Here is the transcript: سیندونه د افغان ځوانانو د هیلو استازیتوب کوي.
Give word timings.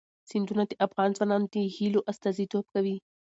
سیندونه 0.29 0.63
د 0.67 0.73
افغان 0.85 1.09
ځوانانو 1.17 1.47
د 1.55 1.57
هیلو 1.75 1.99
استازیتوب 2.11 2.65
کوي. 2.73 2.95